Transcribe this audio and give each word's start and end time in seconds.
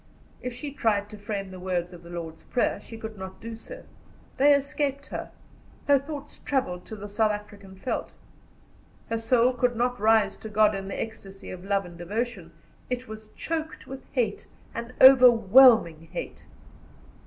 If 0.41 0.53
she 0.53 0.71
tried 0.73 1.11
to 1.11 1.17
frame 1.19 1.51
the 1.51 1.59
words 1.59 1.93
of 1.93 2.01
the 2.01 2.09
Lord's 2.09 2.41
Prayer, 2.41 2.81
she 2.81 2.97
could 2.97 3.19
not 3.19 3.39
do 3.39 3.55
so. 3.55 3.83
They 4.37 4.55
escaped 4.55 5.05
her; 5.05 5.29
her 5.87 5.99
thoughts 5.99 6.39
travelled 6.39 6.85
to 6.85 6.95
the 6.95 7.07
South 7.07 7.31
African 7.31 7.75
veldt. 7.75 8.15
Her 9.11 9.19
soul 9.19 9.53
could 9.53 9.75
not 9.75 9.99
rise 9.99 10.35
to 10.37 10.49
God 10.49 10.73
in 10.73 10.87
the 10.87 10.99
ecstasy 10.99 11.51
of 11.51 11.63
love 11.63 11.85
and 11.85 11.99
devotion; 11.99 12.51
it 12.89 13.07
was 13.07 13.27
choked 13.35 13.85
with 13.85 14.03
hate 14.13 14.47
an 14.73 14.91
overwhelming 14.99 16.07
hate. 16.11 16.47